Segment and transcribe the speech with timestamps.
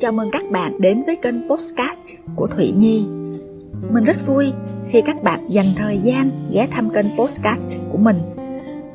[0.00, 1.98] Chào mừng các bạn đến với kênh Postcard
[2.36, 3.06] của Thủy Nhi.
[3.90, 4.52] Mình rất vui
[4.88, 8.16] khi các bạn dành thời gian ghé thăm kênh Postcard của mình.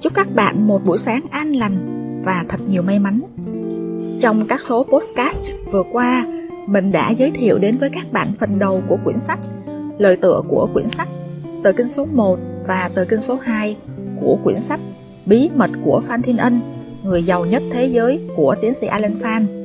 [0.02, 1.76] Chúc các bạn một buổi sáng an lành
[2.26, 3.22] và thật nhiều may mắn.
[4.22, 6.26] Trong các số Postcard vừa qua,
[6.68, 9.40] mình đã giới thiệu đến với các bạn phần đầu của quyển sách,
[9.98, 11.08] lời tựa của quyển sách,
[11.64, 13.78] tờ kinh số 1 và tờ kinh số 2
[14.22, 14.80] của quyển sách
[15.26, 16.60] Bí mật của Phan Thiên Ân,
[17.04, 19.65] người giàu nhất thế giới của tiến sĩ Alan Phan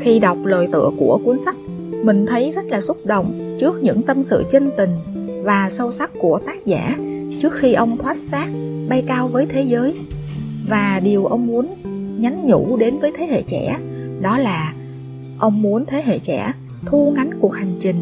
[0.00, 1.56] khi đọc lời tựa của cuốn sách,
[2.04, 4.90] mình thấy rất là xúc động trước những tâm sự chân tình
[5.44, 6.98] và sâu sắc của tác giả
[7.42, 8.46] trước khi ông thoát xác
[8.88, 9.94] bay cao với thế giới.
[10.68, 11.74] Và điều ông muốn
[12.20, 13.78] nhắn nhủ đến với thế hệ trẻ
[14.20, 14.74] đó là
[15.38, 16.52] ông muốn thế hệ trẻ
[16.86, 17.96] thu ngắn cuộc hành trình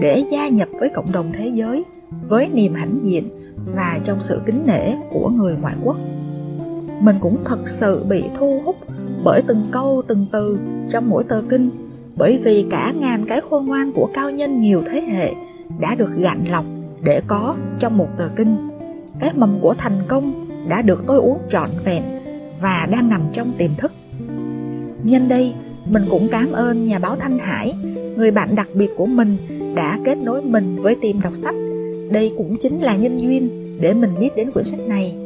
[0.00, 1.84] để gia nhập với cộng đồng thế giới
[2.28, 3.28] với niềm hãnh diện
[3.74, 5.96] và trong sự kính nể của người ngoại quốc.
[7.00, 8.76] Mình cũng thật sự bị thu hút
[9.24, 10.58] bởi từng câu, từng từ
[10.90, 11.70] trong mỗi tờ kinh.
[12.16, 15.32] Bởi vì cả ngàn cái khôn ngoan của cao nhân nhiều thế hệ
[15.80, 16.64] đã được gạn lọc
[17.02, 18.56] để có trong một tờ kinh.
[19.20, 22.02] Cái mầm của thành công đã được tôi uống trọn vẹn
[22.62, 23.92] và đang nằm trong tiềm thức.
[25.02, 25.54] Nhân đây,
[25.86, 27.74] mình cũng cảm ơn nhà báo thanh hải,
[28.16, 29.36] người bạn đặc biệt của mình,
[29.74, 31.54] đã kết nối mình với tìm đọc sách.
[32.10, 33.48] Đây cũng chính là nhân duyên
[33.80, 35.16] để mình biết đến quyển sách này.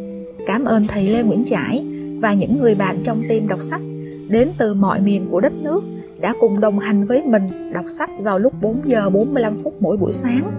[0.47, 1.85] Cảm ơn thầy lê nguyễn trãi
[2.21, 3.81] và những người bạn trong team đọc sách
[4.29, 5.85] đến từ mọi miền của đất nước
[6.21, 9.97] đã cùng đồng hành với mình đọc sách vào lúc 4 giờ 45 phút mỗi
[9.97, 10.53] buổi sáng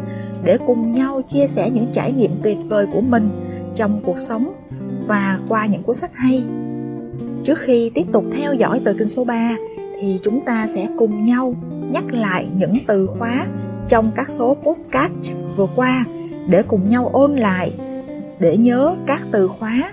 [0.43, 3.29] để cùng nhau chia sẻ những trải nghiệm tuyệt vời của mình
[3.75, 4.53] trong cuộc sống
[5.07, 6.43] và qua những cuốn sách hay.
[7.43, 9.55] Trước khi tiếp tục theo dõi từ kinh số 3
[10.01, 11.55] thì chúng ta sẽ cùng nhau
[11.91, 13.47] nhắc lại những từ khóa
[13.87, 16.05] trong các số postcard vừa qua
[16.49, 17.73] để cùng nhau ôn lại
[18.39, 19.91] để nhớ các từ khóa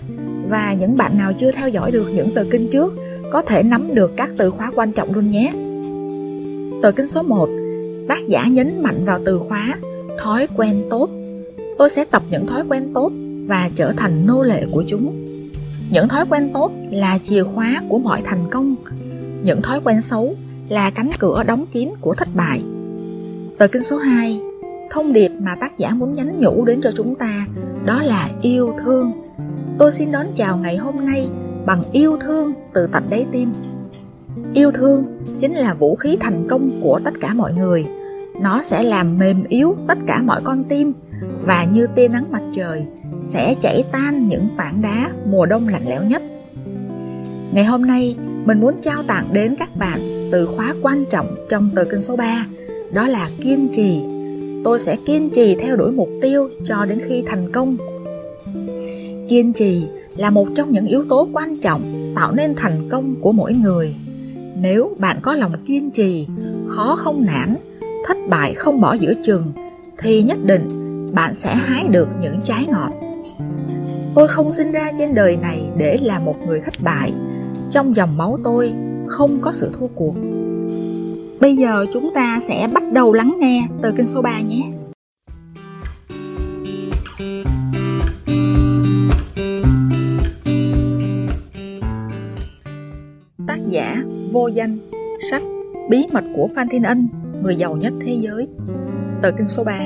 [0.48, 2.94] và những bạn nào chưa theo dõi được những tờ kinh trước
[3.32, 5.52] có thể nắm được các từ khóa quan trọng luôn nhé.
[6.82, 7.48] Tờ kinh số 1,
[8.08, 9.78] tác giả nhấn mạnh vào từ khóa
[10.18, 11.08] thói quen tốt.
[11.78, 13.12] Tôi sẽ tập những thói quen tốt
[13.46, 15.26] và trở thành nô lệ của chúng.
[15.90, 18.74] Những thói quen tốt là chìa khóa của mọi thành công.
[19.42, 20.34] Những thói quen xấu
[20.68, 22.62] là cánh cửa đóng kín của thất bại.
[23.58, 24.40] Tờ kinh số 2,
[24.90, 27.46] thông điệp mà tác giả muốn nhắn nhủ đến cho chúng ta
[27.84, 29.12] đó là yêu thương.
[29.78, 31.28] Tôi xin đón chào ngày hôm nay
[31.66, 33.52] bằng yêu thương từ tận đáy tim.
[34.54, 35.04] Yêu thương
[35.40, 37.86] chính là vũ khí thành công của tất cả mọi người.
[38.40, 40.92] Nó sẽ làm mềm yếu tất cả mọi con tim
[41.42, 42.86] và như tia nắng mặt trời
[43.22, 46.22] sẽ chảy tan những tảng đá mùa đông lạnh lẽo nhất.
[47.52, 51.70] Ngày hôm nay, mình muốn trao tặng đến các bạn từ khóa quan trọng trong
[51.74, 52.46] tờ kinh số 3,
[52.92, 54.02] đó là kiên trì.
[54.64, 57.76] Tôi sẽ kiên trì theo đuổi mục tiêu cho đến khi thành công.
[59.28, 63.32] Kiên trì là một trong những yếu tố quan trọng tạo nên thành công của
[63.32, 63.94] mỗi người.
[64.60, 66.26] Nếu bạn có lòng kiên trì,
[66.68, 67.56] khó không nản,
[68.06, 69.52] thất bại không bỏ giữa chừng,
[69.98, 70.68] thì nhất định
[71.14, 72.90] bạn sẽ hái được những trái ngọt.
[74.14, 77.12] Tôi không sinh ra trên đời này để là một người thất bại.
[77.70, 78.72] Trong dòng máu tôi
[79.06, 80.14] không có sự thua cuộc.
[81.40, 84.62] Bây giờ chúng ta sẽ bắt đầu lắng nghe từ kinh số 3 nhé.
[94.36, 94.78] Vô danh,
[95.30, 95.42] sách,
[95.90, 97.08] bí mật của Phan Thiên Ân,
[97.42, 98.46] người giàu nhất thế giới.
[99.22, 99.80] Tờ kinh số 3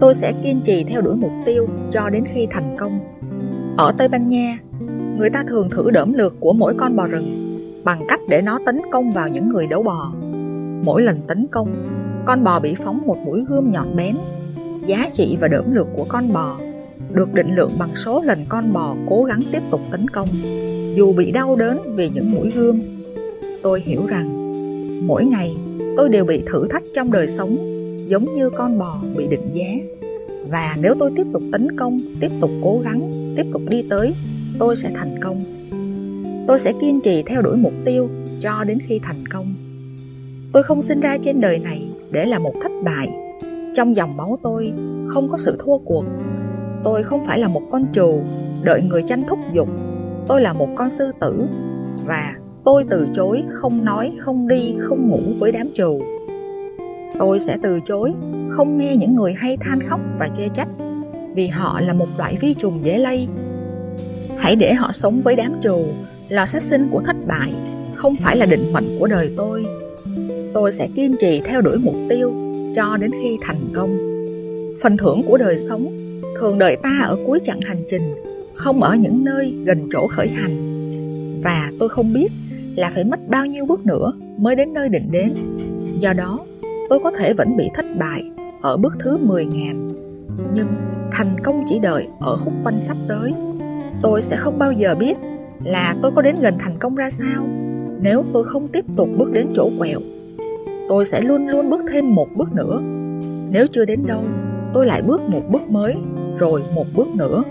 [0.00, 3.00] tôi sẽ kiên trì theo đuổi mục tiêu cho đến khi thành công.
[3.76, 4.58] Ở Tây Ban Nha,
[5.16, 7.24] người ta thường thử đỡm lược của mỗi con bò rừng
[7.84, 10.12] bằng cách để nó tấn công vào những người đấu bò.
[10.84, 11.74] Mỗi lần tấn công,
[12.24, 14.14] con bò bị phóng một mũi gươm nhọn bén.
[14.86, 16.58] Giá trị và đỡm lược của con bò
[17.12, 20.28] được định lượng bằng số lần con bò cố gắng tiếp tục tấn công.
[20.96, 22.97] Dù bị đau đớn vì những mũi gươm
[23.62, 24.52] tôi hiểu rằng,
[25.06, 25.56] mỗi ngày
[25.96, 27.56] tôi đều bị thử thách trong đời sống,
[28.06, 29.66] giống như con bò bị định giá.
[30.48, 34.14] Và nếu tôi tiếp tục tấn công, tiếp tục cố gắng, tiếp tục đi tới,
[34.58, 35.40] tôi sẽ thành công.
[36.46, 38.08] Tôi sẽ kiên trì theo đuổi mục tiêu
[38.40, 39.54] cho đến khi thành công.
[40.52, 43.08] Tôi không sinh ra trên đời này để là một thất bại.
[43.74, 44.72] Trong dòng máu tôi
[45.08, 46.04] không có sự thua cuộc.
[46.84, 48.20] Tôi không phải là một con trù
[48.62, 49.68] đợi người tranh thúc giục
[50.28, 51.46] tôi là một con sư tử
[52.06, 52.34] và
[52.68, 56.02] tôi từ chối không nói, không đi, không ngủ với đám trù.
[57.18, 58.12] Tôi sẽ từ chối,
[58.50, 60.68] không nghe những người hay than khóc và chê trách,
[61.34, 63.28] vì họ là một loại vi trùng dễ lây.
[64.38, 65.84] Hãy để họ sống với đám trù
[66.28, 67.52] là sát sinh của thất bại,
[67.94, 69.64] không phải là định mệnh của đời tôi.
[70.54, 72.32] Tôi sẽ kiên trì theo đuổi mục tiêu
[72.76, 73.98] cho đến khi thành công.
[74.82, 75.98] Phần thưởng của đời sống
[76.40, 78.14] thường đợi ta ở cuối chặng hành trình,
[78.54, 80.64] không ở những nơi gần chỗ khởi hành.
[81.42, 82.28] Và tôi không biết
[82.78, 85.34] là phải mất bao nhiêu bước nữa mới đến nơi định đến.
[86.00, 86.38] Do đó,
[86.88, 88.30] tôi có thể vẫn bị thất bại
[88.62, 89.92] ở bước thứ 10.000.
[90.54, 90.66] Nhưng
[91.12, 93.32] thành công chỉ đợi ở khúc quanh sắp tới.
[94.02, 95.16] Tôi sẽ không bao giờ biết
[95.64, 97.46] là tôi có đến gần thành công ra sao
[98.00, 99.98] nếu tôi không tiếp tục bước đến chỗ quẹo.
[100.88, 102.80] Tôi sẽ luôn luôn bước thêm một bước nữa.
[103.50, 104.24] Nếu chưa đến đâu,
[104.74, 105.94] tôi lại bước một bước mới,
[106.38, 107.42] rồi một bước nữa.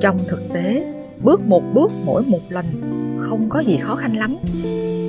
[0.00, 2.66] Trong thực tế, bước một bước mỗi một lần
[3.20, 4.36] không có gì khó khăn lắm.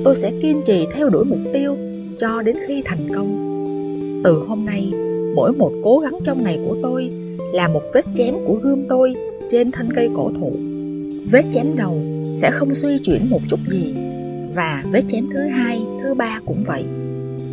[0.04, 1.76] Tôi sẽ kiên trì theo đuổi mục tiêu
[2.18, 3.48] cho đến khi thành công.
[4.24, 4.92] Từ hôm nay,
[5.34, 7.10] mỗi một cố gắng trong ngày của tôi
[7.54, 9.14] là một vết chém của gươm tôi
[9.50, 10.52] trên thân cây cổ thụ.
[11.30, 12.02] Vết chém đầu
[12.34, 13.94] sẽ không suy chuyển một chút gì
[14.54, 16.84] và vết chém thứ hai, thứ ba cũng vậy.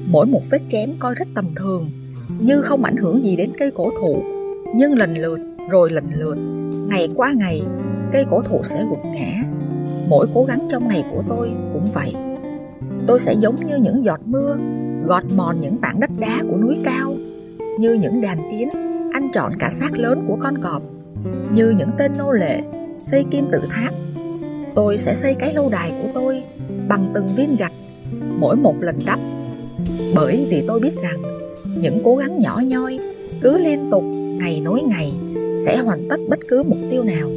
[0.05, 1.89] Mỗi một vết chém coi rất tầm thường,
[2.39, 4.23] như không ảnh hưởng gì đến cây cổ thụ,
[4.75, 5.39] nhưng lần lượt
[5.69, 6.37] rồi lần lượt,
[6.89, 7.61] ngày qua ngày,
[8.11, 9.43] cây cổ thụ sẽ gục ngã.
[10.09, 12.13] Mỗi cố gắng trong ngày của tôi cũng vậy.
[13.07, 14.57] Tôi sẽ giống như những giọt mưa,
[15.05, 17.13] gọt mòn những tảng đất đá của núi cao,
[17.79, 18.69] như những đàn kiến
[19.13, 20.81] ăn trọn cả xác lớn của con cọp,
[21.53, 22.61] như những tên nô lệ
[23.01, 23.93] xây kim tự tháp.
[24.75, 26.43] Tôi sẽ xây cái lâu đài của tôi
[26.87, 27.73] bằng từng viên gạch,
[28.39, 29.19] mỗi một lần đắp.
[30.15, 31.21] Bởi vì tôi biết rằng
[31.81, 32.99] những cố gắng nhỏ nhoi
[33.41, 35.13] cứ liên tục ngày nối ngày
[35.65, 37.29] sẽ hoàn tất bất cứ mục tiêu nào.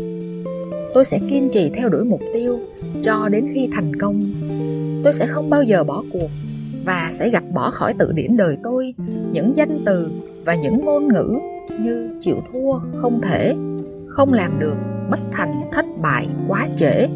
[0.95, 2.59] Tôi sẽ kiên trì theo đuổi mục tiêu
[3.03, 4.21] cho đến khi thành công.
[5.05, 6.29] Tôi sẽ không bao giờ bỏ cuộc
[6.85, 8.95] và sẽ gạch bỏ khỏi tự điển đời tôi
[9.33, 10.11] những danh từ
[10.45, 11.39] và những ngôn ngữ
[11.81, 13.55] như chịu thua, không thể,
[14.07, 14.77] không làm được,
[15.11, 17.09] bất thành, thất bại, quá trễ,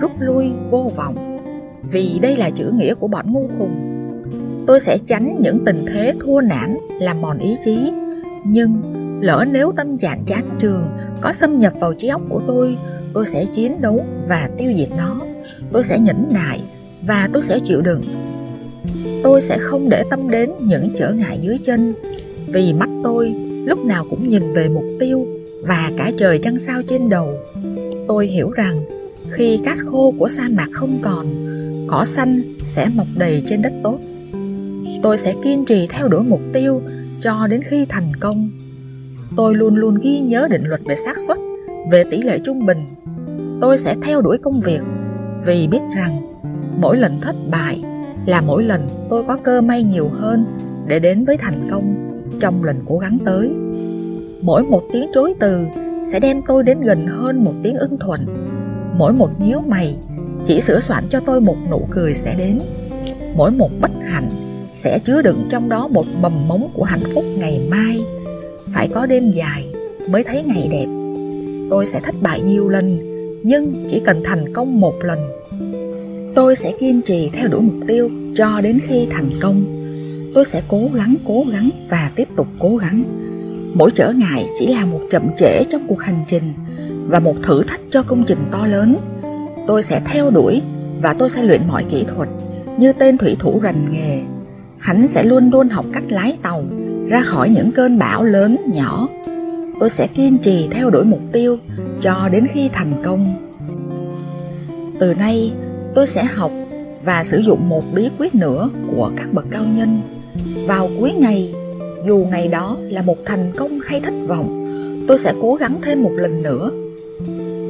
[0.00, 1.38] rút lui, vô vọng.
[1.90, 3.74] Vì đây là chữ nghĩa của bọn ngu khùng.
[4.66, 7.92] Tôi sẽ tránh những tình thế thua nản làm mòn ý chí,
[8.44, 8.82] nhưng
[9.20, 10.82] lỡ nếu tâm trạng chán trường
[11.20, 12.76] có xâm nhập vào trí óc của tôi,
[13.12, 15.20] tôi sẽ chiến đấu và tiêu diệt nó.
[15.72, 16.60] Tôi sẽ nhẫn nại
[17.06, 18.00] và tôi sẽ chịu đựng.
[19.22, 21.94] Tôi sẽ không để tâm đến những trở ngại dưới chân,
[22.46, 25.26] vì mắt tôi lúc nào cũng nhìn về mục tiêu
[25.62, 27.34] và cả trời trăng sao trên đầu.
[28.08, 28.84] Tôi hiểu rằng
[29.30, 31.26] khi cát khô của sa mạc không còn,
[31.86, 33.98] cỏ xanh sẽ mọc đầy trên đất tốt.
[35.02, 36.82] Tôi sẽ kiên trì theo đuổi mục tiêu
[37.20, 38.50] cho đến khi thành công.
[39.36, 41.38] Tôi luôn luôn ghi nhớ định luật về xác suất,
[41.90, 42.84] về tỷ lệ trung bình.
[43.60, 44.80] Tôi sẽ theo đuổi công việc
[45.44, 46.20] vì biết rằng
[46.80, 47.82] mỗi lần thất bại
[48.26, 50.46] là mỗi lần tôi có cơ may nhiều hơn
[50.86, 51.94] để đến với thành công
[52.40, 53.50] trong lần cố gắng tới.
[54.42, 55.66] Mỗi một tiếng chối từ
[56.12, 58.26] sẽ đem tôi đến gần hơn một tiếng ưng thuận.
[58.98, 59.96] Mỗi một nhíu mày
[60.44, 62.58] chỉ sửa soạn cho tôi một nụ cười sẽ đến.
[63.36, 64.28] Mỗi một bất hạnh
[64.74, 68.04] sẽ chứa đựng trong đó một mầm mống của hạnh phúc ngày mai.
[68.74, 69.68] Phải có đêm dài
[70.10, 70.95] mới thấy ngày đẹp.
[71.70, 72.98] Tôi sẽ thất bại nhiều lần,
[73.42, 75.18] nhưng chỉ cần thành công một lần.
[76.34, 79.64] Tôi sẽ kiên trì theo đuổi mục tiêu cho đến khi thành công.
[80.34, 83.04] Tôi sẽ cố gắng cố gắng và tiếp tục cố gắng.
[83.74, 86.52] Mỗi trở ngại chỉ là một chậm trễ trong cuộc hành trình
[87.08, 88.96] và một thử thách cho công trình to lớn.
[89.66, 90.62] Tôi sẽ theo đuổi
[91.02, 92.28] và tôi sẽ luyện mọi kỹ thuật
[92.78, 94.20] như tên thủy thủ rành nghề.
[94.78, 96.64] Hắn sẽ luôn luôn học cách lái tàu
[97.08, 99.08] ra khỏi những cơn bão lớn nhỏ
[99.80, 101.58] tôi sẽ kiên trì theo đuổi mục tiêu
[102.00, 103.34] cho đến khi thành công.
[105.00, 105.52] Từ nay,
[105.94, 106.52] tôi sẽ học
[107.04, 110.00] và sử dụng một bí quyết nữa của các bậc cao nhân.
[110.66, 111.54] Vào cuối ngày,
[112.06, 114.64] dù ngày đó là một thành công hay thất vọng,
[115.08, 116.70] tôi sẽ cố gắng thêm một lần nữa.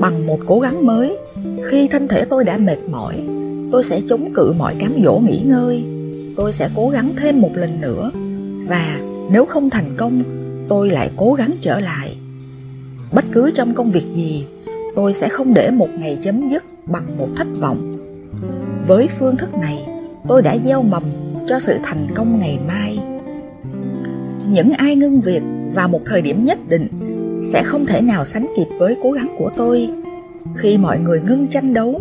[0.00, 1.16] Bằng một cố gắng mới,
[1.64, 3.14] khi thân thể tôi đã mệt mỏi,
[3.73, 5.85] tôi sẽ chống cự mọi cám dỗ nghỉ ngơi.
[6.37, 8.11] Tôi sẽ cố gắng thêm một lần nữa
[8.69, 8.99] và
[9.30, 10.23] nếu không thành công
[10.68, 12.16] tôi lại cố gắng trở lại.
[13.12, 14.46] Bất cứ trong công việc gì,
[14.96, 17.96] tôi sẽ không để một ngày chấm dứt bằng một thất vọng.
[18.87, 19.87] Với phương thức này,
[20.28, 21.02] tôi đã gieo mầm
[21.49, 22.99] cho sự thành công ngày mai.
[24.50, 25.42] Những ai ngưng việc
[25.75, 26.88] vào một thời điểm nhất định
[27.52, 29.88] sẽ không thể nào sánh kịp với cố gắng của tôi.
[30.56, 32.00] Khi mọi người ngưng tranh đấu,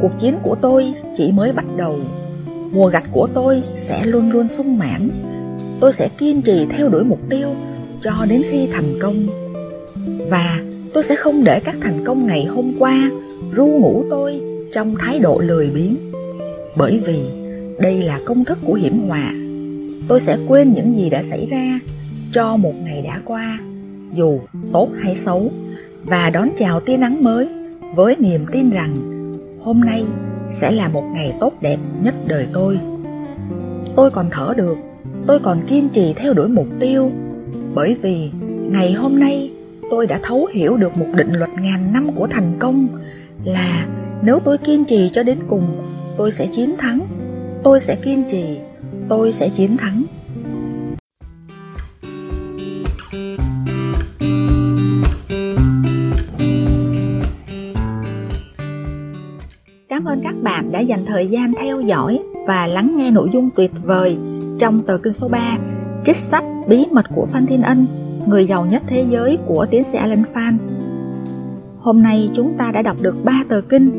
[0.00, 1.98] cuộc chiến của tôi chỉ mới bắt đầu.
[2.72, 5.10] Mùa gặt của tôi sẽ luôn luôn sung mãn.
[5.80, 7.48] Tôi sẽ kiên trì theo đuổi mục tiêu
[8.04, 9.26] cho đến khi thành công.
[10.30, 10.60] Và
[10.94, 13.10] tôi sẽ không để các thành công ngày hôm qua
[13.56, 14.40] ru ngủ tôi
[14.72, 15.96] trong thái độ lười biếng.
[16.76, 17.20] Bởi vì
[17.80, 19.32] đây là công thức của hiểm họa.
[20.08, 21.80] Tôi sẽ quên những gì đã xảy ra
[22.32, 23.58] cho một ngày đã qua,
[24.12, 24.40] dù
[24.72, 25.50] tốt hay xấu,
[26.04, 27.48] và đón chào tia nắng mới
[27.94, 28.96] với niềm tin rằng
[29.60, 30.04] hôm nay
[30.50, 32.78] sẽ là một ngày tốt đẹp nhất đời tôi.
[33.96, 34.76] Tôi còn thở được,
[35.26, 37.10] tôi còn kiên trì theo đuổi mục tiêu
[37.74, 38.30] bởi vì
[38.72, 39.50] ngày hôm nay
[39.90, 42.88] tôi đã thấu hiểu được một định luật ngàn năm của thành công
[43.44, 43.86] là
[44.22, 45.82] nếu tôi kiên trì cho đến cùng,
[46.16, 47.00] tôi sẽ chiến thắng.
[47.62, 48.58] Tôi sẽ kiên trì,
[49.08, 50.04] tôi sẽ chiến thắng.
[59.88, 63.50] Cảm ơn các bạn đã dành thời gian theo dõi và lắng nghe nội dung
[63.56, 64.16] tuyệt vời
[64.58, 65.58] trong tờ kinh số 3
[66.04, 67.86] Trích sách Bí mật của Phan Thiên Ân,
[68.26, 70.58] người giàu nhất thế giới của tiến sĩ Alan Phan.
[71.78, 73.90] Hôm nay chúng ta đã đọc được 3 tờ kinh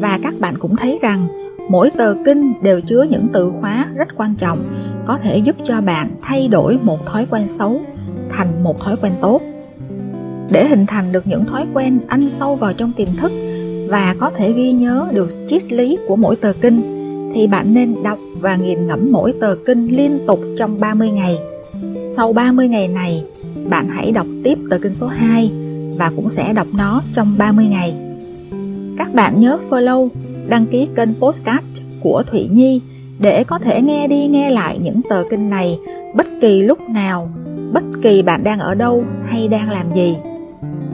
[0.00, 1.28] và các bạn cũng thấy rằng
[1.70, 4.74] mỗi tờ kinh đều chứa những từ khóa rất quan trọng
[5.06, 7.80] có thể giúp cho bạn thay đổi một thói quen xấu
[8.30, 9.40] thành một thói quen tốt.
[10.50, 13.32] Để hình thành được những thói quen ăn sâu vào trong tiềm thức
[13.88, 16.95] và có thể ghi nhớ được triết lý của mỗi tờ kinh
[17.34, 21.38] thì bạn nên đọc và nghiền ngẫm mỗi tờ kinh liên tục trong 30 ngày.
[22.16, 23.24] Sau 30 ngày này,
[23.70, 25.50] bạn hãy đọc tiếp tờ kinh số 2
[25.98, 27.94] và cũng sẽ đọc nó trong 30 ngày.
[28.98, 30.08] Các bạn nhớ follow,
[30.48, 31.66] đăng ký kênh Postcard
[32.00, 32.80] của Thụy Nhi
[33.18, 35.78] để có thể nghe đi nghe lại những tờ kinh này
[36.14, 37.30] bất kỳ lúc nào,
[37.72, 40.16] bất kỳ bạn đang ở đâu hay đang làm gì.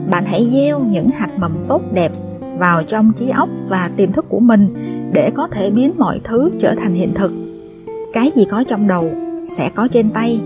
[0.09, 2.11] Bạn hãy gieo những hạt mầm tốt đẹp
[2.57, 4.73] vào trong trí óc và tiềm thức của mình
[5.13, 7.31] để có thể biến mọi thứ trở thành hiện thực.
[8.13, 9.11] Cái gì có trong đầu
[9.57, 10.39] sẽ có trên tay.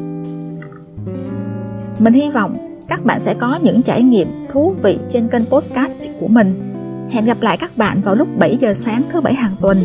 [2.00, 2.58] Mình hy vọng
[2.90, 6.74] các bạn sẽ có những trải nghiệm thú vị trên kênh postcard của mình.
[7.12, 9.78] Hẹn gặp lại các bạn vào lúc 7 giờ sáng thứ bảy hàng tuần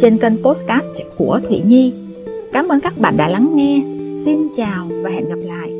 [0.00, 1.94] trên kênh postcard của Thụy Nhi.
[2.52, 3.82] Cảm ơn các bạn đã lắng nghe.
[4.24, 5.70] Xin chào và hẹn gặp lại.